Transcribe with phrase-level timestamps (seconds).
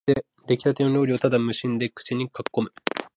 [0.47, 2.73] できたて料理をただ無心で口にかっこむ